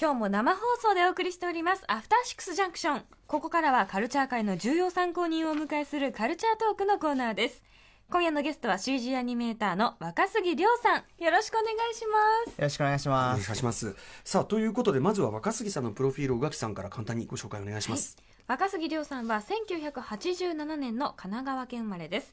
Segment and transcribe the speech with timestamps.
[0.00, 3.02] 今日も生放送でお送りしております、アフターシックスジャンクション。
[3.26, 7.64] ここからはカルチャー界の重要参考人をお迎えするカルチャートークのコーナーです。
[8.08, 11.24] 今夜のゲストは CG アニメーターの若杉亮さん。
[11.24, 12.56] よろしくお願いします。
[12.56, 13.46] よろしくお願いしおます。
[13.48, 13.96] 願いします。
[14.22, 18.16] さあ、ということで、まずは若杉さんのプロフィールを宇垣さんから簡単にご紹介お願いします。
[18.46, 19.42] 若杉亮さんは
[19.74, 22.32] 1987年の神奈川県生まれです。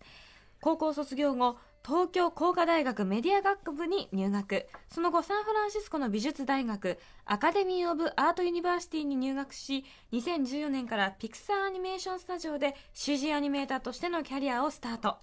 [0.62, 4.68] 高校卒業後、東京工科大学メディア学部に入学。
[4.90, 15.18] その後、サンフランシスコの美術大学、Academy of Art University に入学し、2014年から Pixar Animation Studio で CG アニメーターとしてのキャリアをスタート。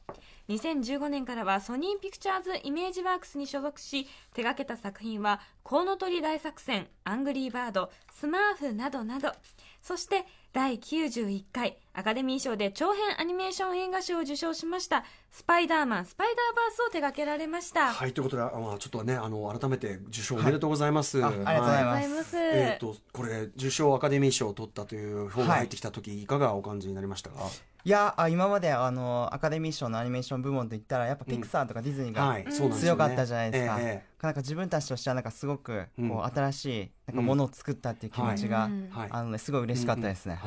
[0.48, 9.32] 2015年からは Sony Pictures Imageworks に所属し、手掛けた作品は、コウノトリ大作戦、アングリーバード、スマーフなどなど。
[9.80, 17.92] そして、第91回アカデミー賞で長編アニメーション映画賞を受賞しました、スパイダーマン、スパイダーバースを手掛けられました。
[17.92, 21.20] はい、ということで、あまあ、ちょっとね、あの、改めて受賞おめでとうございます。
[21.24, 22.06] あありがとうございあます。
[22.06, 22.50] りがとうござい。
[22.54, 27.36] えっ、と、これ、受賞アカデミー賞を取ったという方が入ってきたとき、い、かがお感じになりましたか？
[27.84, 33.76] いや、あ今まであの、アカデミー賞のアニメーション部門といったら、やっぱピクサーとかディズニーはいがそうなんですよね強かったじゃないですか。
[33.80, 38.70] ええええなんか自分たちとしてはなんかすごく、うんこう、新しい、なんかものを作ったっていう気持ちが、
[39.10, 40.38] あのね、すごい嬉しかったですね。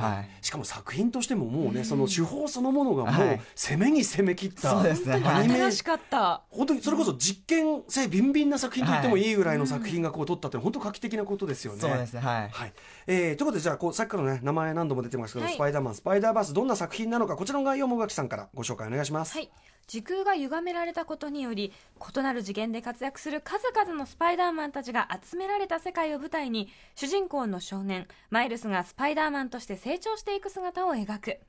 [0.41, 6.43] しかも作品としてももうね、その手法そのものがもうはい攻めに攻め切った、そうですねアニメ新しかった。
[6.49, 11.79] 本当にそれこそ実験性ビンビンな作品と言ってもいいぐらいの作品がこう撮ったって本当画期的なことですよね。
[11.79, 12.49] そうですね、はい。
[12.49, 12.73] はい。
[13.07, 19.33] えー、ということで、じゃあ、こう、さっきからね、名前何度も出てますけど、はいスパイダーマン、スパイダーバース、どんな作品なのか、こちらの概要も宇垣さんからご紹介お願いします。
[19.33, 19.49] はい。
[19.87, 31.39] 時空が歪められたことにより、異なる次元で活躍する数々のスパイダーマンたちが集められた世界を舞台に、主人公の少年、マイルスがスパイダーマンとして成長していく姿を描く。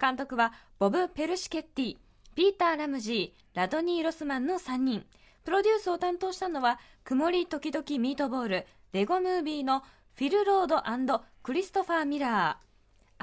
[0.00, 1.96] 監督は、ボブ・ペルシケッティ、
[2.34, 5.06] ピーター・ラムジー、ラドニー・ロスマンの3人。
[5.44, 9.82] プロデュースを担当したのは、曇り時々ミートボール、レゴムービーの
[10.14, 12.63] フィル・ロードクリストファー・ミラー。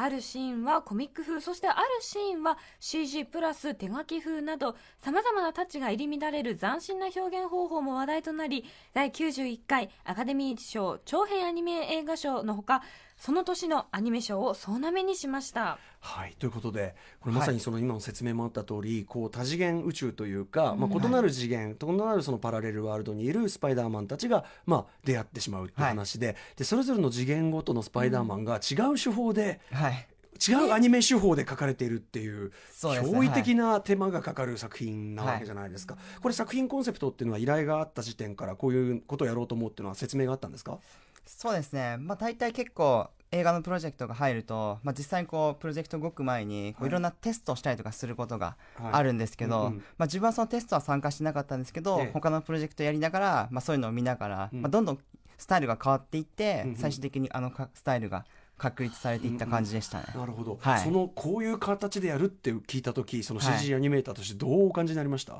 [0.01, 12.81] あるシーンはコミック風、そしてあるシーンは CG プラス手書き風など、様々なタッチが入り乱れる斬新な表現方法も話題となり、第91回アカデミー賞長編アニメ映画賞のほか、
[13.15, 15.77] その年のアニメ賞を総なめにしました。
[16.03, 16.35] はい。
[16.39, 30.07] ということで、これまさにその今の説明もあった通り、こう多次元宇宙というか、まあ異なる次元、異なるそのパラレルワールドにいるスパイダーマンたちが、まあ出会ってしまうっていう話で、で、それぞれの次元ごとのスパイダーマンが違う手法で、はい。
[30.49, 32.51] 違うアニメ手法で書かれているっていう、
[32.81, 35.97] 驚異的な手間がかかる作品なわけじゃないですか。
[36.19, 40.79] これ作品コンセプトっていうのは依頼があった時点からこういうことをやろうと思うっていうのは説明があったんですか？
[41.27, 41.97] そうですね。
[41.99, 46.91] まあ大体結構映画のプロジェクトが入ると、まあ実際にこうプロジェクト動く前に、こうい。
[46.91, 48.93] ろんなテストをしたりとかすることがはい。
[48.93, 52.11] あるんですけど、うんうんまあ自分はそのテストは参加してなかったんですけど、ええ。
[52.13, 54.61] 他のプロジェクトやりながら、まあそういうのを見ながら、うん。
[54.61, 54.99] まあどんどん
[55.37, 56.75] スタイルが変わっていって、うんうん。
[56.75, 58.25] 最終的にあのかスタイルが
[58.57, 60.05] 確立されていった感じでしたね。
[60.13, 60.79] なるほど、はい。
[60.81, 65.35] そのこういう形でやるって聞いた時 CG アニメーターとしてどうお感じになりました、い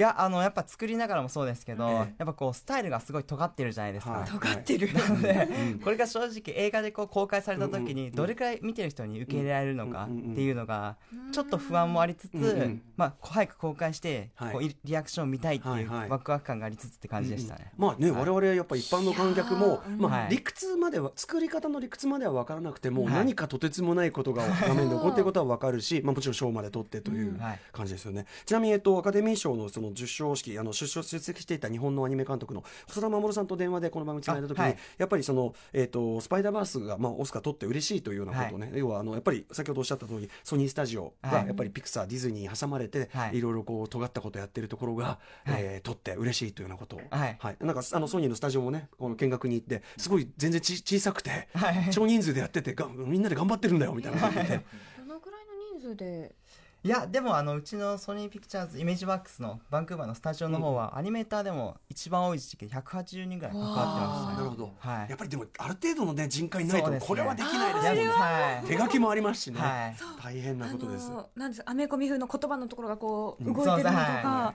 [0.00, 4.12] や、あの、やっぱ作りながらもそうですけど、ええやっぱこう、スタイルがすごい尖ってるじゃないですか。
[4.12, 4.30] はい。
[4.30, 4.92] 尖ってる。
[4.94, 5.48] なので、
[5.82, 10.96] これが正直映画でこう公開された時にどれくらい見てる人に受け入れられるのかっていうのが
[11.32, 14.76] ちょっと不安もありつつ、うんうんまあ早く公開してはいこうい。
[14.84, 17.72] リアクション見たいってはいいうはいワクワク感がありつつって感じでしたね。
[17.76, 20.30] まあね、我々やっぱ一般の観客も、まあ、はい。
[20.30, 23.14] 理屈までは、作り方の理屈までは分からなくても、はい。
[23.14, 27.60] 何かとてつもないことが 画面で起こっていることは分かるし、まあもちろん賞まで取ってというはい。
[27.72, 28.26] 感じですよね。
[28.44, 34.78] ちなみに、えっと、アカデミー賞のその受賞式、あの、出出席していた日本のアニメ監督の細田守さんと電話でこの番組つないだ時に、あはい。
[34.98, 41.46] やっぱりその、えっと、スパイダーバースが、まあ、オスカー取って嬉しいというようなことをね、要は、あの、やっぱり先ほどおっしゃった通り、ソニースタジオが、はい。
[41.46, 43.38] やっぱりピクサー、ディズニーに挟まれて、はい。
[43.38, 45.62] いろいろこう、尖ったことやってるところが、はい。
[45.62, 46.96] えー取って嬉しいというようなこと。
[46.96, 47.36] を、はい。
[47.40, 47.56] はい。
[47.60, 51.92] なんか、あの、ソニーのスタジオもね、この見学に行って、すごい全然ち小さくて、はい。
[51.92, 54.60] 少人数でやっててが、みんなで頑張ってるんだよ、みたいなこと言って。
[54.98, 56.34] どのくらいの人数で
[56.82, 64.36] いや、でもあの、うちのソニーピクチャーズイメージワークスのバンクーバーのスタジオの方は、アニメーターでも一番多い時期で180人ぐらい関わってましたね。
[64.38, 64.72] なるほど。
[64.78, 68.08] はいやっぱりでも、ある程度のね、人海ないと、これはできないですよね。
[68.08, 68.66] はい。
[68.66, 69.60] 手書きもありますしね。
[69.60, 71.08] はい大変なことです。
[71.08, 74.54] あのなんですアメコミ風の言葉のところがこう動いてるのとですはか、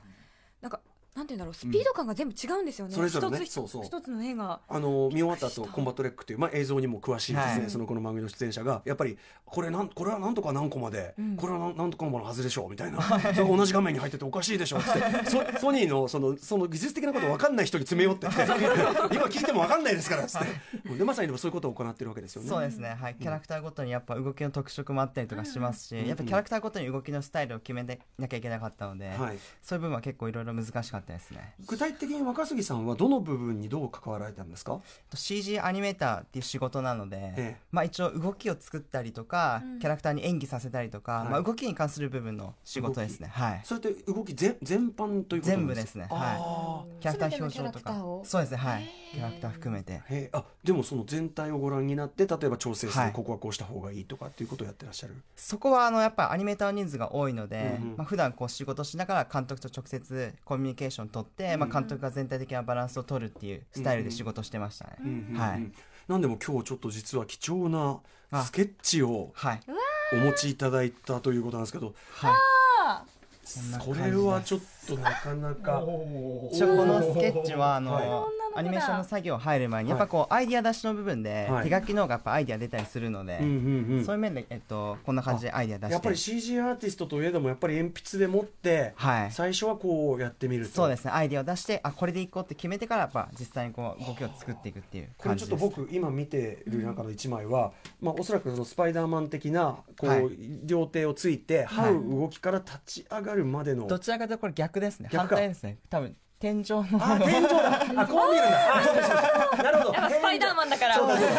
[0.62, 0.80] なんか
[1.16, 3.46] なんて言うんだろうスピード感が全部違うんですよね、それぞれね。
[3.46, 3.84] 一つそうそう。
[3.86, 4.60] 一つの絵が。
[4.68, 7.70] あの、見終わった後、コンバットレックっていう、まあ、映像にも詳しいですね、はい。
[7.70, 13.02] そのこの番組の出演者が、やっぱり、これなん、これはなんとか何個まで、これはなんなんとかのものはずでしょう、みたいな。
[13.02, 15.30] それが同じ画面に入ってておかしいでしょ、つって。
[15.30, 18.34] ソ ソニーの、その、その技術的なこと分かんない人に詰め寄ってて、
[19.16, 20.98] 今聞いても分かんないですから、つって。
[20.98, 22.50] で、まさにでもそういうことを行ってるわけですよね。
[22.50, 22.90] そうですね。
[22.90, 23.16] はい。
[23.16, 29.40] キャラクターごとにやっぱ動きの特色もあったりとかしますし、やっぱキャラクターごとに動きのスタイルを決めなきゃいけなかったので、はい。
[29.62, 31.54] そういう部分は結構いろいろ難しかったったですね。
[31.68, 34.82] 具体的に若杉さんはどの部分にどう関わられたんですか
[35.14, 37.58] ？CG アニメーターっていう仕事なので、ええ。
[37.72, 39.80] まあ、一応動きを作ったりとか、うん。
[39.80, 41.30] キャラクターに演技させたりとか、はい。
[41.30, 43.30] まあ、動きに関する部分の仕事ですね。
[43.32, 43.62] はい。
[43.64, 46.08] それって動き全全般ということ全部ですね。
[46.10, 48.22] あキャラクター表情と全てのキャラクターかを。
[48.26, 48.58] そうですね。
[48.58, 48.90] はい。
[49.14, 50.30] キャラクター含めて。
[50.34, 53.12] あでもその全体をご覧になって例えば調整する、はい。
[53.12, 55.16] ここはこうした方がいいとかっていうことをやってらっしゃる？
[55.36, 57.98] そこはあのやっぱアニメーターの人数が多いので、うんうん。
[57.98, 64.96] まあ普段こう仕事しながら監督と直接コミュニケーション取って、まあ、監督が全体的なバランスを取るっていうスタイルで仕事してましたね、
[65.36, 65.72] はい。
[66.08, 68.00] なんでも今日ちょっと実は貴重な
[68.32, 68.44] あ。
[68.44, 69.60] スケッチをはい。
[70.14, 71.94] お持ちいただいたということなんですけど。
[72.14, 72.34] はい。
[73.80, 75.82] これはちょっとなかなか。
[75.82, 76.08] こ
[76.56, 81.70] のスケッチはあの、アニメーションの作業入る前にやっぱこうアイディア出しの部分ではい。
[81.70, 85.94] 手書きの方がやっぱアイディア出たりするので、そういう面で、えっと、こんな感じでアイディア出して。
[85.94, 89.32] やっぱり CG アーティストといえどもやっぱり鉛筆で持ってはい。
[89.32, 90.72] 最初はこうやってみると。
[90.72, 91.12] そうですね。
[91.12, 100.30] アイディアを出してあこれでいこうって決めてからやっぱ実際にこう動きを作っていくっていうこれちょっ感じですと僕今見てる中の一枚は、まあ、おそらくそのスパイダーマン的なこう、はい。
[100.64, 105.10] 両手をついてはい這う動きから立ち上がるまでの、どちらかというとこれ逆ですね。
[105.12, 105.78] 反対ですね。
[105.90, 106.16] 多分
[106.46, 106.86] 天井の。
[107.02, 108.02] あ天井だ。
[108.04, 108.78] あこう見るんだ。
[108.78, 109.64] あ失礼しました。
[109.64, 109.94] なるほど。
[109.94, 110.96] やっぱスパイダーマンだから。
[110.96, 111.34] そうだそうだ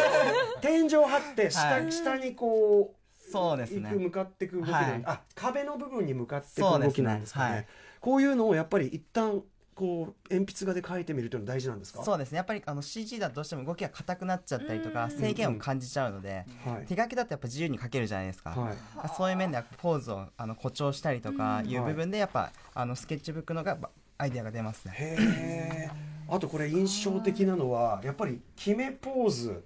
[0.59, 1.91] 天井張って下,、はい。
[1.93, 3.89] 下にこうそうですね。
[3.89, 5.03] 行く向かっていく動きなん、はい。
[5.05, 6.93] あ壁の部分に向かっていく動そうですね。
[6.95, 7.55] きなんですかね。
[7.55, 7.67] はい。
[8.01, 9.41] こういうのをやっぱり一旦
[9.75, 12.03] こう鉛筆画で描いてみるというのは大事なんですか？
[12.03, 12.37] そうですね。
[12.37, 16.85] やっぱりあの CG だとどうしても動きが硬くなっちゃったりとか制限を感じちゃうのではい。
[16.85, 18.75] 手書きだとやっぱ自由に書けるじゃないですか、はい。
[19.15, 24.93] そういう面ではポーズをあの誇張したりとかいう部分でやっぱあのスケッチブックのがばアイデアが出ますね。
[24.95, 25.89] へえ
[26.29, 29.63] あとこれ印象的なのはやっぱり決めポーズ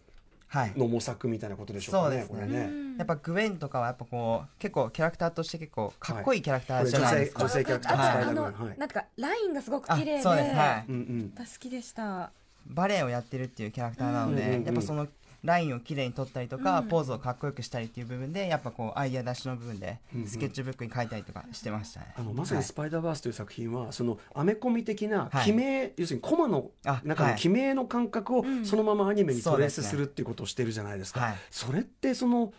[0.47, 0.73] はい。
[0.75, 2.47] の模索みたいなことでしょうかねそうですね。
[2.47, 2.95] これね。
[2.97, 8.21] やっぱグウェンとかはやっぱこう結構キャラクターとして結構かっこいいキャラクターじゃないですか、女性キャラクターは。
[8.21, 10.53] いあのなんかラインがすごくあ綺麗でそうです。
[10.53, 10.91] はい。
[10.91, 11.31] うんうん。
[11.35, 12.31] 私好きでした
[12.67, 14.65] バレエをやってるっていうキャラクターなので、うんうんうん。
[14.65, 15.07] やっぱその
[15.43, 16.87] ラインをきれいに取ったりとか、うん。
[16.87, 20.27] ポーズをかっこよくしたりっていう部分でやっぱこうアイデア出しの部分でうんうん。
[20.27, 22.01] スケッチブックに書いたりとかしてました。
[22.01, 22.65] ね、あのまさに「はい。
[22.65, 25.45] スパイダーバース」という作品は、そのアメコミ的なはい。
[25.45, 27.39] 記名、要するにコマのあ中のはい。
[27.39, 28.65] 記名の感覚をうん。
[28.65, 31.21] そのままアニメにトレースするっていうことをしてるじゃないですか。
[31.21, 31.35] はい。
[31.49, 32.53] それってその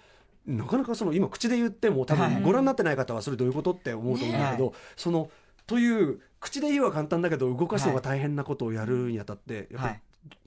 [0.46, 2.34] なかなかその今口で言っても多はい。
[2.34, 5.30] 分ご覧になってない方はそれどういうことって思うと思うんだけど、ねその
[5.68, 10.00] という口で言うは簡単だけど動かすのが大変なことをやるにあたって、やっぱりはい。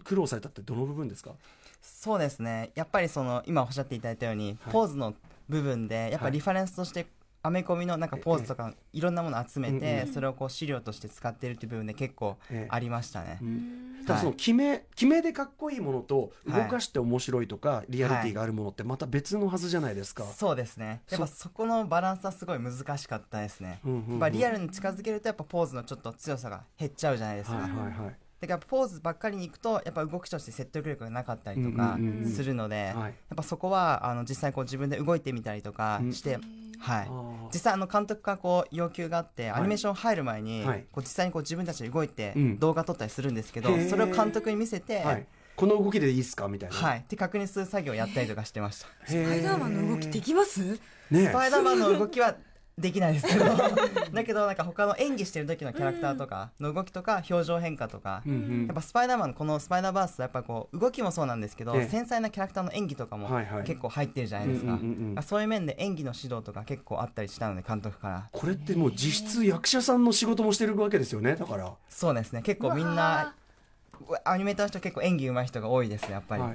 [0.04, 1.32] 苦労されたってどの部分ですか、
[1.86, 2.72] そうですね。
[2.76, 4.74] やっぱりその今おっしゃっていただいたように、はい。
[4.74, 5.14] ポーズの
[5.48, 6.34] 部分でやっぱはい。
[6.34, 7.06] リファレンスとして
[7.44, 12.68] アメコミのなんかポーズとかいろんなものを集めうんてうんそれをこう資料として使ってるっていう部分で結構ええ。
[12.72, 13.40] ありましたね、
[14.08, 20.24] ただその決め、決めでかっこいいものと動はいかして面白いとか、リアリティがあるものってまた別のはずじゃないですか。
[20.24, 21.04] そうですね。
[21.12, 24.10] やっぱそこのバランスはすごい難しかったですね、うんうんうん。
[24.14, 28.16] やっぱリアルに近づけるとやっぱポーズのちょっと強さが減っちゃうじゃないですか、はいはいはい。
[28.42, 33.04] だからポーズばっかりに行くとやっぱ動きとして説得力がなかったりとかうんうんうんするので、はい。
[33.04, 36.38] やっぱそこはあの実際こう自分で動いてみたりとかして、
[36.78, 37.08] はい。
[37.08, 37.48] あー。
[37.54, 39.50] 実際あの監督からこう要求があって、い。
[39.50, 40.86] アニメーション入る前に、はい。
[40.92, 42.60] こう実際にこう自分たちで動いてうん。
[42.60, 45.22] 動画撮ったりするんですけど、それを監督に見せて、ははい。
[45.22, 46.98] い、この動きでいいっすかみたいな。
[46.98, 48.88] って確認する作業をやったりとかしてました。
[49.06, 50.80] ススパイダーマンの動きできます？
[51.10, 52.36] ねスパイダーマンの動きは
[52.78, 53.46] できないですけど。
[54.14, 58.66] だけどなんか他の演技してる時のキャラクターとかの動きとか表情変化とか、うんうん。
[58.68, 61.88] やっぱスパイダーマンのこのスパイダーバースはやっぱこう動きもそうなんですけど、ええ。
[61.88, 63.64] 繊細なキャラクターの演技とかもはいはい。
[63.64, 68.30] 結構入ってるじゃないですか、そういう面で演技の指導とか結構あったりしたので監督から。
[68.32, 71.72] これってもう実質役者さんの仕事もしてるわけですよねだから。
[71.90, 72.42] そうですね。
[72.42, 73.34] 結構みんな
[74.24, 76.54] アニメーターの人結構演技上手い人が多いですねやっぱり、はい。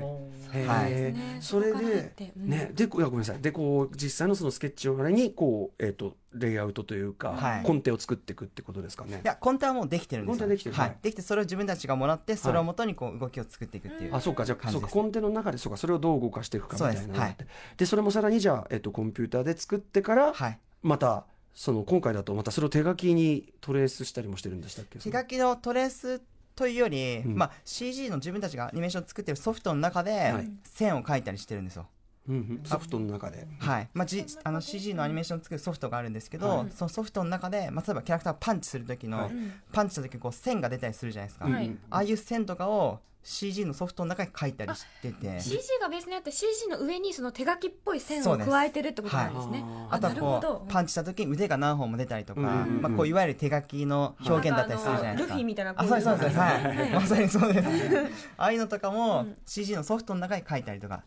[0.54, 1.14] へはい。
[1.40, 2.70] それでね。
[2.74, 3.40] でこいやごめんなさい。
[3.40, 7.62] でこう実際のそのスケッチをあれにこうえっとレイアウトというかはい。
[7.62, 9.20] コンテを作っていくってことですかね。
[9.24, 9.26] い。
[9.26, 10.36] やコンテはもうできてるんですよ。
[10.36, 10.98] コンテはできてるはいはい。
[11.02, 14.44] できてそれを自分たちがもらってそれをもとにこう動きを作っていくっていう、あそうか。
[14.44, 14.88] じゃあそうか。
[14.88, 15.78] コンテの中でそうか。
[15.78, 17.46] それをどう動かしていくかみたいなのがあって。
[17.76, 20.58] でそれもさらにじゃあ、えっと、コンピューターで作ってからはい。
[20.82, 24.98] またその今回だとまたそれを手書きにトレースしたりもしてるんでしたっけ？
[24.98, 26.22] 手書きのトレース
[26.60, 27.36] というより、うん。
[27.36, 30.50] まあ、CG の自分たちがアニメーションを作ってるソフトの中ではい。
[30.62, 31.86] 線を描いたりしてるんですよ、
[32.28, 32.60] うんうん。
[32.64, 33.48] ソフトの中で。
[33.60, 33.88] はい。
[33.94, 36.66] まあ、じあの CG のアニメーションを作るソフトがあるんですけど、はい。
[36.74, 39.30] そのソフトの中で、まあ、例えばキャラクターがパンチする時の、はい。
[39.72, 41.78] パンチした時にこう線が出たりするじゃないですか、はいうん。
[41.88, 45.40] ああいう線とかを CG のソフトの中に書いたりしてて。
[45.40, 49.62] CG がベースにあって CG の上にその手書きっぽい線を加えてるってことなんですね。
[49.62, 49.98] はい。
[49.98, 52.82] あとはこうパンチした時に腕が何本も出たりとか、うんうんうん。
[52.82, 55.34] まあ、こういわゆる手書きの表現だったりするじゃないですか。
[55.34, 56.38] ルフィみたいなあそうですそうです。
[56.38, 56.90] はい、はい。
[56.94, 57.68] まさにそうです。
[58.38, 59.36] ああいうのとかもうん。
[59.44, 61.04] CG のソフトの中に書いたりとか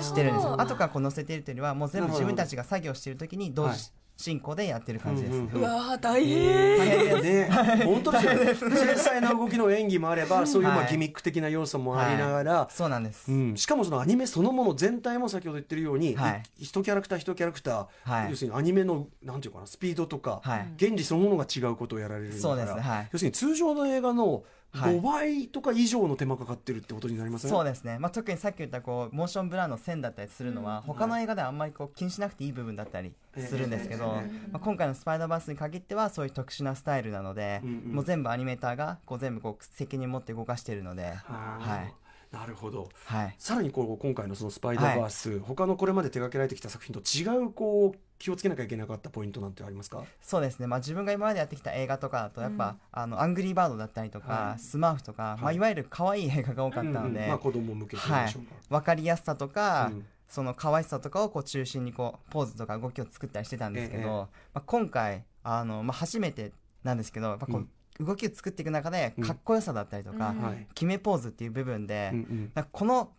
[0.00, 0.60] してるんですよ。
[0.60, 3.78] 後からこう載せてるというよりはもう全部自分たちが作業してる時に同時、はい
[4.16, 5.40] 進行でやってる感じです。
[5.40, 6.78] ね、うわー大変。
[6.78, 7.22] 大変です。
[7.22, 7.23] ね、
[7.84, 8.34] 本当ですよ。
[8.34, 10.88] ね繊細な動きの演技もあればそういうまあはい。
[10.88, 16.42] ギミック的な要素もありながら、そうなんです、うん、しかもそのアニメそのもの全体も先ほど言ってるように、はい。
[16.58, 18.30] い一キャラクター一キャラクター、はい。
[18.30, 20.68] 要するにアニメのなんていうかなスピードとか、はい。
[20.78, 22.82] 原理そのものが違うことをやられるんだそうから、ですね。
[22.82, 23.08] はい。
[23.12, 24.42] 要するに通常の映画のはい
[24.74, 27.50] 5倍とか以上の手間かかってるってことになりますね。
[27.50, 37.94] そうですね、まあ、特にさっき言ったこうモーションブラーの線だったりするのは、他の映画ではあんまりこう気にしなくていい部分だったりするんですけど、えまあ、今回の「スパイダーバース」に限ってはそういう特殊なスタイルなので、うんうん。
[37.94, 41.94] もう全部アニメーターがこう全部こう責任持って動かしているので、ははい
[42.34, 42.88] なるほど。
[43.06, 50.02] はい、さらにこう今回のその「スパイダーバース」他のこれまで手掛けられてきた作品と違うこう気をつけなきゃいけなかったポイントなんてありますか？
[50.20, 54.58] そうですね、まあ、自分が今までやってきた映画とかだとやっぱ、あのアングリーバードだったりとか、はい。
[54.58, 55.56] スマーフとか、いまあ、はい。
[55.56, 58.46] いわゆる可愛い映画が多かったので、うんうんまあ、子供向けと言い。
[58.70, 58.94] 分か。
[58.94, 60.06] りやすさとか、うん。
[60.28, 64.08] その可愛さとかをこう中心にこうポーズとか動きを作ったりしてたんですけど、ええ。
[64.08, 67.68] まあ、今回あの、まあ、初めてなんですけどこう、
[68.00, 69.24] 動きを作っていく中でうん。
[69.24, 70.34] かっこよさだったりとか、
[70.74, 72.12] 決めポーズっていう部分で、
[72.72, 73.10] この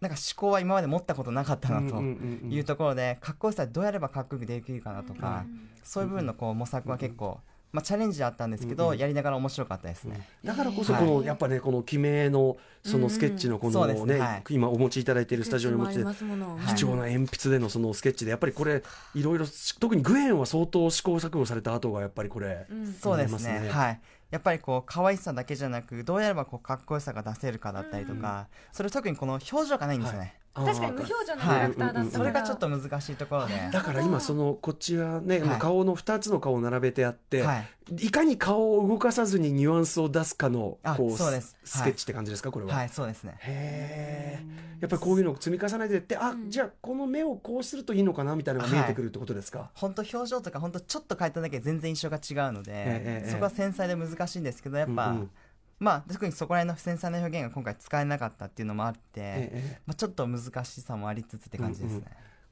[0.00, 5.44] なんか思考は今まで持ったことなかったなというところで、かっこよさどうやればかっこよくできるかなとか、
[5.82, 7.40] そういう部分のこう模索は結構、
[7.72, 8.98] まあ、チャレンジだったんですけど、うんうん。
[8.98, 10.28] やりながら面白かったですね。
[10.44, 16.74] だからこそこの、はいやっぱねこの決めのそのスケッチのこのね,、今お持ちいただいているスタジオにお持ちでいくつもありますものはい。
[16.74, 18.82] 貴重な鉛筆でのそのスケッチでやっぱりこれ
[19.14, 19.22] い。
[19.22, 19.46] ろいろ
[19.80, 23.68] 特にグエンは相当試行錯誤された後がやっぱりこれ、うんそうですね。
[23.70, 30.34] はいやっぱりこう可愛さだけじゃなくどうやればこうかっこよさが出せるかだったりとか、それ特にこの表情がないんですよね、
[30.64, 32.10] 確かに無表情のキャラクターだった。
[32.10, 35.58] それがちょっと難しいところで、だから今そのこっちはね、はい。
[35.58, 38.06] 顔の2つの顔を並べてあって、はい。
[38.06, 41.56] い、かに顔を動かさずにニュアンスを出すかのあこうそうです。
[41.64, 43.36] スケッチって感じですかこれは、はいそうですね。
[43.40, 53.30] へえやっぱりこういうのを積み重ねていってあ、じゃあこの目をこうするといいのかなみたいなのが見えてくるってことですか、本当表情とか本当ちょっと変えただけで全然印象が違うので、ええ。
[53.30, 55.30] そこは繊細で難しいんですけどやっぱ、うんうん
[55.78, 62.04] まあ特にそこら辺の繊細な表現が今回使えなかったっていうのもあって、ええまあ、ちょっと難しさもありつつって感じですね、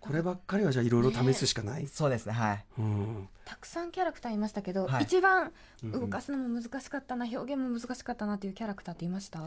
[0.04, 2.64] こればっかりはじゃあいろいろ試すしかない、そうですねはい。
[2.78, 3.28] うん。
[3.47, 5.04] たくさんキャラクターいましたけど、はい。
[5.04, 5.52] 一番
[5.83, 9.40] うんうん動かすのも難しかったな表現も難しかったなっていうキャラクターっていました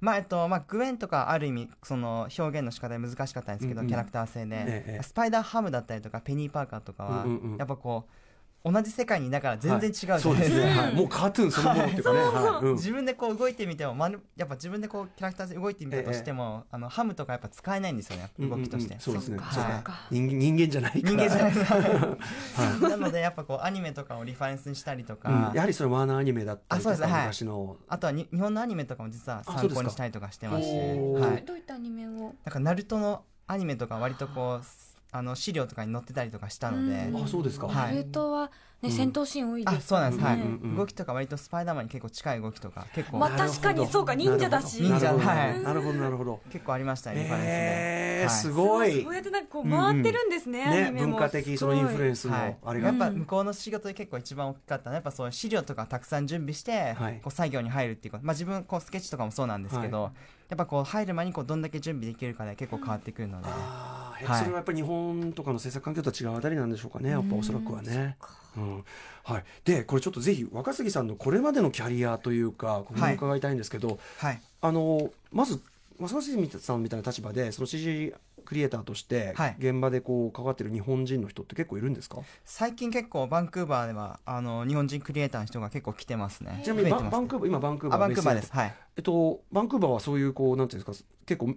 [0.00, 3.88] まあえっとまあ、グエンとかある意味その表現の仕方で難しかったんですけど、うんうん。
[3.88, 5.02] キャラクター性で、ええ。
[5.02, 7.56] スパイダーハムだったりとかペニー・パーカーとかは、うんうんうん。
[7.56, 8.23] やっぱこう
[8.66, 12.12] 同じ世界にいながら全然違うじゃないそうですか、はい、もうカートゥーンそのものっていうか
[12.62, 18.30] ね、自分でこう動いてみても、まるやっぱ自分でこうキャラクターで動いてみたとしても、あのハムとかやっぱ使えないんですよね。
[18.38, 19.38] 動きとして、そうですね。
[20.10, 21.14] 人間人間じゃないから。
[21.14, 21.52] 人間じゃない。
[21.52, 22.16] は
[22.78, 22.90] い。
[22.90, 25.54] なのでやっぱこうアニメとかをリファレンスにしたりとか、うん。
[25.54, 27.76] やはりそれワーナーアニメだったりとか昔の。
[27.86, 30.70] あとはに日本のアニメとかも実は参考にしたりとかしてまし。
[30.70, 32.10] てはい、どういったアニメを？
[32.10, 34.64] なんかナルトのアニメとか割とこう
[35.16, 37.68] あの資料とかに載ってたりとかしたので、うんあそうですか。
[37.68, 37.94] はい。
[37.94, 38.50] ナルトは、ね
[38.82, 38.90] うん。
[38.90, 44.82] 戦闘シーン多いですあそうなんです、はい、動きとか割とスパイダーマンに結構近い動きとか結構、まあ確かにそうか忍者だし。
[44.82, 45.28] 忍者なるほど。
[45.28, 45.62] はい。
[45.62, 46.40] なるほどなるほど。
[46.50, 48.34] 結構ありましたねえー、はい。
[48.34, 49.04] すごい。
[49.04, 51.12] そうやってなんかこう回ってるんですね、アねニメも。
[51.12, 52.58] 文化的そのインフルエンスのはい。
[52.64, 52.88] あれが。
[52.88, 57.20] やっぱ向こうの仕事で結構一番大きかったのはやっぱそういう資料とかたくさん準備して、はい。
[57.22, 60.12] こう作業に入るっていうこと、まあ、自分こうスケッチとかもそうなんですけど、は
[60.48, 63.48] やっぱこう入る前にこうどんだけ準備できるかで結構変わってくるので、
[64.22, 64.38] はい。
[64.38, 68.16] それはやっぱり日本とかの制作環境とは違うあたりなんでしょうかねやっぱおそらくはね。
[68.56, 68.84] うん。
[69.24, 74.40] はい、でこれちょっとぜひ若杉さんのこれまでのキャリアというかここに伺いたいんですけど、はい。
[74.60, 75.60] あのまず
[75.98, 78.12] 若杉さんみたいな立場でその CG
[78.44, 79.56] クリエイターとしてはい。
[79.58, 86.60] 現場でこう関わってる日本人の人って結構いるんですか、最近結構バンクーバーではあの日本人クリエイターの人が結構来てますね。
[86.62, 88.52] ちなみにバンクーバー今バンクーバーあバンクーバーです。
[88.52, 88.74] はい。
[88.96, 91.54] えっとバンクーバーはそういうこうなんていうんですか結構お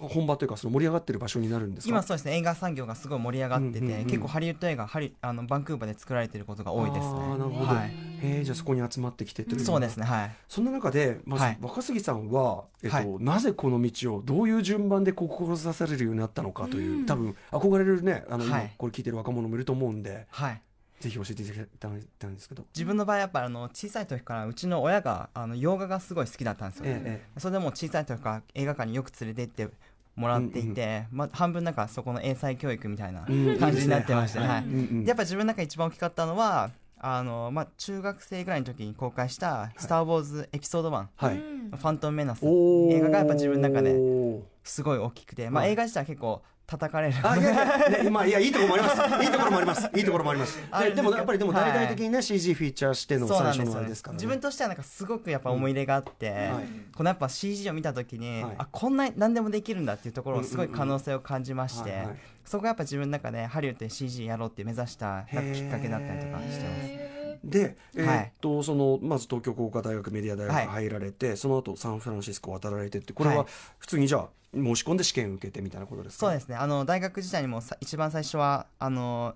[0.00, 1.90] 本場というかその盛り上がってる場所になるんですか？
[1.90, 4.04] 今そうですね映画産業がすごい盛り上がってて、うんうんうん。
[4.06, 7.04] 結構ハリウッド映画ハリあのバンクーバーで作られてることが多いですね。
[7.04, 7.88] あーなるほど、はい。
[7.88, 10.36] へえじゃあそこに集まってきてというそうですねはい。
[10.48, 11.58] そんな中でまずはい。
[11.60, 13.06] 若杉さんは、えっとはい。
[13.20, 17.06] なぜこの道をどういう順番でこう志されるようになったのかという、うん。
[17.06, 18.72] 多分憧れるねあの、今はい。
[18.78, 20.26] これ聞いてる若者もいると思うんで。
[20.30, 20.62] はい
[21.04, 21.46] ぜひ教えてい
[21.78, 22.64] ただきたいんですけど。
[22.74, 29.74] 自分の場合やっぱあの小さい時からうちの親があの洋画がすごい好きだったんですよ、ええそれでもう小さい時から映画館によく連れて行って
[30.16, 41.70] もらっていて、まあ、半分なんかそこの英才教育みたいなうん感じになってまして、やっぱ自分の中で一番大きかったのはあの、まあ、中学生ぐらいの時に公開した「スター・ウォーズエピソード1」はい、うん。
[41.70, 43.94] ファントム・メナス」映画がやっぱ自分の中で
[44.62, 45.72] すごい大きくて、まあ、はい。
[45.72, 47.14] 映画自体は結構叩かれる。
[47.22, 49.24] あいやいやね まあいやいいところもあります。
[49.24, 49.90] いいところもあります。
[49.94, 50.58] いいところもあります。
[50.70, 54.16] あででもやっぱりでもはい大々的にね CG フィーチャーしての最初のあれですからね。
[54.16, 56.64] 自分としてはなんかすごくやっぱ思い入れがあって、はい。
[56.96, 58.54] このやっぱ CG を見た時に、はい。
[58.58, 62.16] あこんな何でもできるんだっていうところをすごい可能性を感じまして、はいはい。
[62.44, 66.86] そこがやっぱ自分の中でハリウッドで CG やろうって目指したきっかけだったりとかしてます。
[66.86, 68.32] へで、えーはい。
[68.34, 70.66] っとそのまず東京工科大学メディア大学はい。
[70.66, 73.46] 入られて、その後サンフランシスコ渡られてってこれははい。
[73.78, 76.26] 普通にじゃあ申し込んで試験受けてみたいなことですか？
[76.26, 76.56] そうですね。
[76.56, 79.34] あの大学時代にもさ一番最初はあの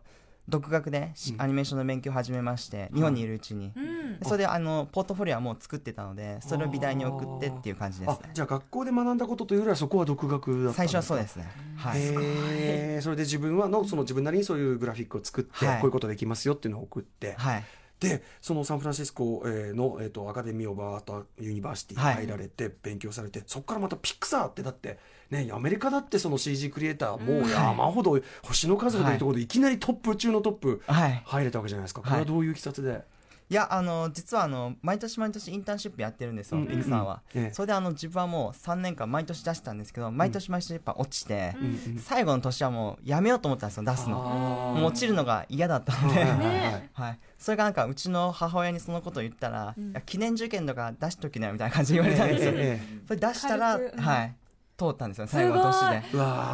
[0.49, 3.83] 独学でアニメーションの勉強を始めまして、日本にいるうちに、ーう
[4.15, 4.19] ん。
[4.19, 10.75] でそれであのポートフォリオはもう作ってたのでそれを美大に送ってっていう感じですあねじゃあ学校で学んだことというよりはそこは独学だったんですか？
[10.75, 11.45] 最初はそうですね。
[11.77, 13.03] はい。
[13.03, 15.81] それで自分はのその自分なりにそういうグラフィックを作って、はい。
[15.81, 17.65] こういうことできますよっていうのを送って、はい
[18.00, 22.14] でそのサンフランシスコえーの、えー、と Academy of Art University にはい。
[22.14, 24.99] 入られて勉強されて、そこからまたピクサーってだって、
[25.31, 29.47] ね、アメリカだってその CG クリエイターもう山ほど星の数ほどいるところでい。
[29.47, 31.23] きなりトップ中のトップはい。
[31.25, 33.02] 入れたわけじゃないですか、これははいどういういきさつで、
[33.50, 37.55] いやあの実はあの毎年毎年インターンシップやってるんですよ、うんクサーは、ええ。
[37.55, 41.99] それであの自分はもう3年間毎年出したんですけど毎年毎年やっぱ落ちて、うんうん。
[41.99, 44.19] 最後の年はもうやめようと思ったんですよ出すの。
[44.19, 46.25] もう落ちるのが嫌だったので、
[46.93, 49.75] はいそれがなんかうちの母親にそのことを言ったら、
[50.07, 52.52] 記念受験とか出しときなよみたいな感じで言われたんですよ、
[53.07, 54.35] それ出したら、はい
[54.78, 56.02] 通ったんですよ最後の年で。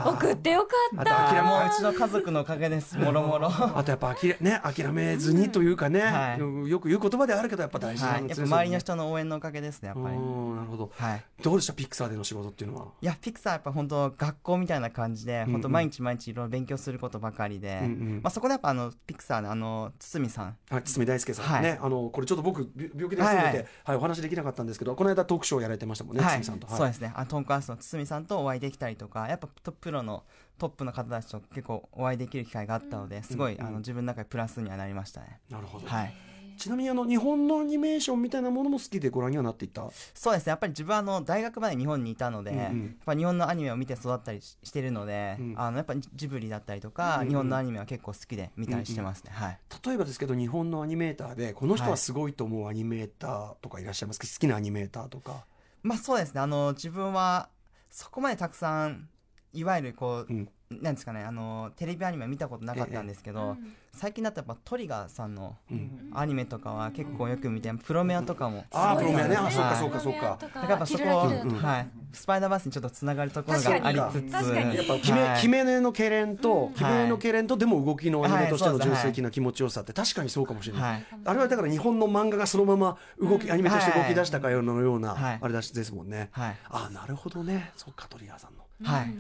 [0.06, 3.50] 送ってよかっあとた諦めもううちの家族のおかげですもろもろ。
[3.50, 6.38] はあとやっぱ諦,、ね、諦めずにというかね、はい。
[6.38, 10.16] よよく言う言葉ではあるけどやっぱ大事なんい、やっですねぱ周りの人の応援のおかげですねやっぱり。
[10.16, 10.90] うんなるほど。
[10.94, 11.24] はい。
[11.42, 18.20] どうでしたピクサーでの仕事っていうのは、いやピクサーやっぱ本当学校みたいな感じで、本当毎日毎日いろいろ勉強することばかりで、うんうん。
[18.22, 20.56] まあ、そこでやっぱあのピクサーのあの堤さん。
[20.70, 21.62] はい、堤大輔さん、はい。
[21.62, 23.54] ねあのこれちょっと僕び病気で休んでて、ははい。
[23.54, 27.12] いはいお話できなかったんですけどこの間トークショーやられてましたもんね、はい、堤さんと、そうですね。
[27.14, 30.22] あのトンカースの堤さんとお会いできたりとかやっぱトプロの
[30.58, 35.40] トップの方たちと結構お会いできる機会があったので、すごい、うんあの自分の中でプラスにはなりましたね。
[35.50, 36.14] なるほど、はい。
[36.56, 39.90] ちなみにあの日本のアニメーションみたいなものも好きでご覧にはなっていた？
[40.14, 40.50] そうですね。
[40.50, 42.62] やっぱり自分はあの大学まで日本にいたので、うんうん。
[42.62, 45.54] やっぱ日本のアニメを見て育ったりししてるので、うん。
[45.56, 49.58] あのやっぱジブリだったりとか、うんうん日本のアニメは結構好きで見たりしてますね、はい。
[49.84, 51.98] 例えばですけど日本のアニメーターでこの人ははい。
[51.98, 54.20] すごいと思うアニメーターとかいらっしゃいます？
[54.20, 55.44] か好きなアニメーターとか、
[55.82, 56.40] まあそうですね。
[56.40, 57.48] あの自分は
[57.94, 59.08] そこまでたくさん
[59.52, 60.48] いわゆるこう、うん。
[60.82, 63.56] なんですかねあのテレビアニメ見たことなかったんですけど、
[63.92, 66.10] 最近だとやっぱトリガーさんのうん。
[66.12, 69.36] アニメとかは結構よく見てプロメアとかもあープロメアね。
[69.36, 70.00] あはいそうかそうか。
[70.00, 71.66] そうかだからやっぱそこは、キラキラとか。
[71.68, 74.32] はい、スパイダーバースにちょっとつながるところがありつつ。
[74.32, 74.76] 確かに。
[74.76, 75.36] やっぱ決め,、はい。
[75.36, 81.06] 決め根の痙攣と、決め根の痙攣とでも動きのアニメとしての純粋的な気持ちよさって確かにそうかもしれない、はい。
[81.24, 85.38] あれはだから日本の漫画がそのまま動き、アニメとして動き出したかようなような、はい。
[85.40, 86.56] あれだしですもんね、はい。
[86.70, 87.72] あなるほどね。
[87.76, 89.14] そっかトリガーさんのはい。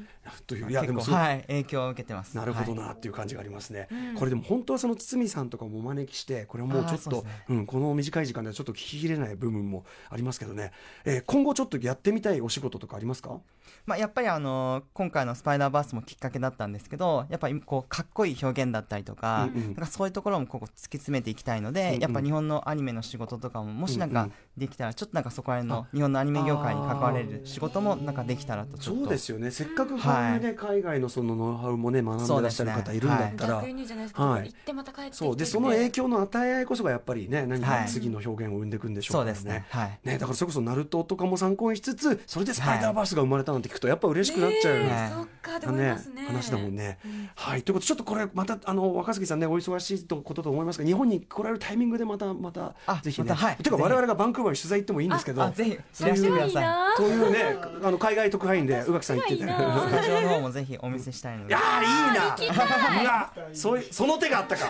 [0.46, 2.34] といういやでもはい影響を受けてます。
[2.34, 7.44] なるほどはいなっていう感じがありますね、うんこれでも本当はその堤さんとかもお招きしてこれはもうちょっとうね。
[7.50, 10.72] うん、この短い時間ではちょっと聞ききれない部分もありますけどね、
[11.04, 13.38] えー今後ちょっとやってみたいお仕事とかありますか？
[13.86, 19.66] まあ、やっぱりあの今回の「スパイダーバース」もきっかけだったんですけどやっぱりこうかっこいい表現だったりとか,、うんうん。
[19.68, 22.00] なんかそういうところもここ突き詰めていきたいので、うんうん。
[22.00, 33.72] やっぱ日本のアニメの仕事とかももしなんかできたらちょっとなんかそこら辺の日本のアニメ業界に関われる仕事もなんかできたらとそうですよねせっかくこういうね、海外のそのノウハウもね学んでらっしゃる方いるんだったら、はい。
[33.72, 35.36] 行ってまた帰ってきてそう。
[35.36, 37.88] でその影響の与え合いこそがやっぱりね何かはい。
[37.88, 39.44] 次の表現を生んでいくんでしょそううからね。
[39.44, 39.66] ね。
[39.68, 39.98] はい。
[40.02, 44.86] ね、だからそれこそナルトとかも参考にしつつそれでスパイダーバースが生まれたなんて聞くとやっぱ嬉しくなっちゃう、ね。
[44.86, 45.12] えはい。
[45.12, 46.22] そっかで思いますね。
[46.26, 46.98] 話だもんね。
[47.04, 47.62] うんはい。
[47.62, 53.28] ということでちょっとこれまたあの若杉さんねお忙しいとことと思いますが日本に来られるタイミングでまたまたあぜひね。
[53.28, 53.56] またはい。
[53.56, 55.42] てか我々がバンクーバーに取材行ってもいいんですけど。
[55.42, 55.70] あぜひ。
[55.70, 61.50] いいうねあの海外特派員で宇垣さん行っていたスタジオの方もぜひお見せしたいので。
[61.50, 62.60] いやーいいな。
[63.02, 64.66] うわその手があったか。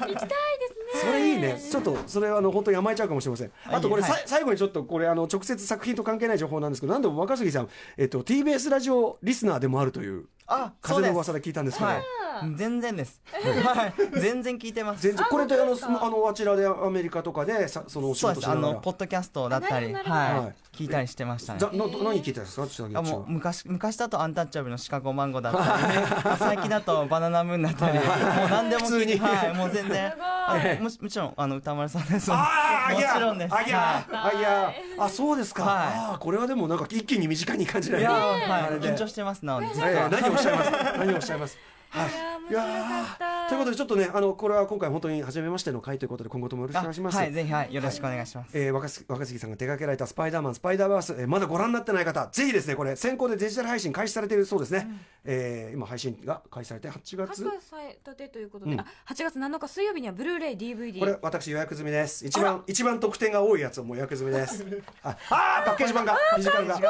[0.00, 0.28] 行きたいで
[0.92, 1.00] すね。
[1.00, 1.60] それいいね。
[1.70, 3.52] ちょっとそれはあの本当に甘えちゃうかもしれません。
[3.66, 4.10] あとこれ、はい。
[4.10, 12.02] さ最後にちょっとこれあの直接作品と関係ない情報なんですけどなんでも若杉さん、えっと、TBS ラジオリスナーでもあるというあ風の噂で聞いたんですけど、はい。
[12.56, 13.20] 全然です。
[13.32, 13.94] はい。
[14.20, 15.02] 全然聞いてます。
[15.02, 15.26] 全然。
[15.28, 18.46] これであのあのあちらでアメリカとかでさそのそうです。
[18.46, 18.74] あ事しながら。
[18.74, 20.76] のポッドキャストだったりはい。
[20.76, 21.58] 聞いたりしてましたね。
[21.58, 22.66] ざな何聞いてたんですか？
[22.66, 28.04] ちょっとあもう昔昔だとアンタッチャブルのシカゴマンゴーだったり 最近だとバナナムーンだったりもう
[28.50, 29.54] 何でも聞いてはい。
[29.54, 30.10] もう全然。
[30.10, 30.26] すごい。
[30.48, 32.30] あもちもちろんあの歌丸さんです。
[32.30, 33.54] あーもちろんです。
[33.54, 35.74] あいやはあいやあそうですか、はい。
[35.94, 38.10] あーこれはでもなんか一気に身近に感じられる。
[38.10, 38.40] いやはい。
[38.78, 39.66] 緊張してますなので
[40.10, 40.35] 何を
[40.98, 41.58] 何をおっしゃいます？
[41.90, 42.10] はい
[42.52, 47.16] いやということでちょっとねあのこれは今回本当に初めましての回ということで今後ともよろしくお願いします。
[47.16, 54.88] はいぜひはいよろしくお願いします、えー、若杉若杉さんが手掛けられた「スパイダーマンスパイダーバース」えーまだご覧になってない方ぜひですねこれ先行でデジタル配信開始されているそうですね、
[55.24, 56.92] えー今配信が開始されて8
[57.26, 58.80] 発月売されたてということで、うん。
[58.80, 62.26] あ8月7日水曜日にはブルーレイ DVD これ私予約済みです。
[62.26, 64.64] 一番一番得点が多いやつをもう予約済みです。
[65.02, 66.80] ああーパッケージ版がフィジカルが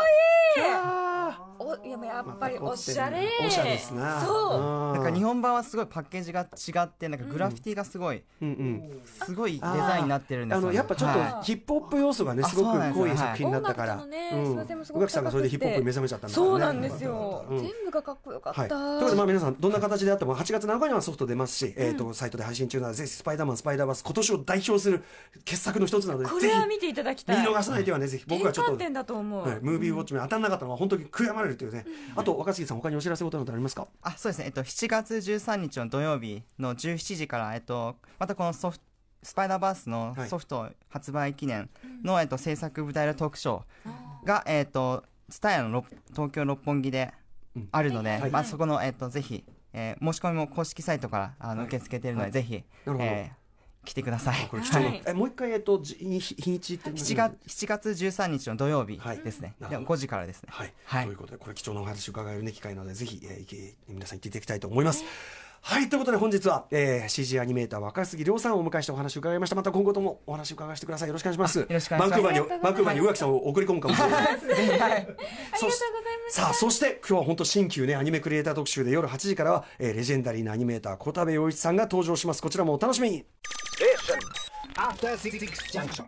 [1.59, 3.29] おいややっぱりおしゃれ。
[3.45, 4.21] おしゃれですな。
[4.21, 4.95] そう。
[4.95, 9.01] なんか日本版はすごいパッケージが違ってなんかグラフィティがすごい、うんうん。
[9.05, 13.07] すごいデザインになってるんですあよ、ね、のやっぱちょっとはヒップホップ要素がねあすごくそうなんですよ。
[13.07, 16.47] 濃い作品だったから、音楽とのねうんすいませんすごく宇垣さんがそれでヒップホップに目覚めちゃったんだから。
[16.47, 17.59] ねそうなんですよ、うん。
[17.59, 25.03] 全部がかっこよかった、はい、ということでまあ皆さんどんな形であっても8月7日にはソフト出ますし、えー、とサイトで配信中なのでぜひ「スパイダーマンスパイダーバース」今年を代表する
[25.45, 27.41] 傑作の一つなのでこれは見ていただきたい。
[27.41, 33.87] 見逃さないではねぜひ僕はちょっと、転換点だと思う、はい、ムービーウォッチに当たんなかったのは本当に悔やまれるというね、あと若杉さん他にお知らせことなどありますか？
[34.03, 38.85] あそうですね、えっと、7月13日の土曜日の17時から、えっと、またこのソフト
[39.23, 40.29] スパイダーバースのはい。
[40.29, 41.69] ソフト発売記念
[42.05, 47.13] の、えっと、制作舞台裏トークショーが、えっと、ツタヤの六東京六本木で
[47.73, 48.31] あるので、はい。
[48.31, 51.67] まあ、そこの、えっと、ぜひ、えー申し込みも公式サイトからあのはい。
[51.69, 52.53] 受け付けているので、ぜひ、
[52.85, 53.05] なるほど。
[53.05, 53.47] えー
[53.87, 54.51] 来てください。
[55.07, 59.19] えもう一回えっとじ日 日にちって7月 ,7 月13日の土曜日はい。
[59.19, 59.87] ですね、なるほど。
[59.87, 60.49] で5時からですね。
[60.51, 61.05] はい、はい。
[61.07, 65.05] ということでこれ貴重なお話を伺える、ね、機会なのでぜひ、えー皆さん行っていただきたいと思います。
[65.69, 69.57] はいということで本日は、えー、CG アニメーター若杉亮さんをお迎えしてお話を伺いました。
[69.57, 71.59] また今後ともお話を伺わせてくださいよろしくお願いします。
[71.59, 72.23] よろしくお願いします。
[72.23, 74.23] バンクーバーにバンクーバーに宇垣さんを送り込むかもしれない。
[74.23, 74.33] はい。
[74.37, 75.11] ありがとうござい
[75.59, 82.41] まさあそして今日は本当新旧ねアニメクリエイター特集で夜8時からは、えーレジェンダリーなアニメーター小田部陽一さんが登場します。
[82.41, 83.25] こちらもお楽しみに。
[84.77, 85.41] After Six
[85.73, 86.07] Junction.